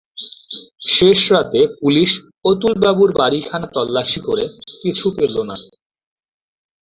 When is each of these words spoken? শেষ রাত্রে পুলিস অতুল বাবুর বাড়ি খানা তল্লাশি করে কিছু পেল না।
শেষ 0.91 1.19
রাত্রে 1.33 1.61
পুলিস 1.79 2.11
অতুল 2.45 2.73
বাবুর 2.83 3.09
বাড়ি 3.19 3.39
খানা 3.41 3.67
তল্লাশি 3.75 4.19
করে 4.27 4.45
কিছু 4.81 5.05
পেল 5.17 5.35
না। 5.49 5.55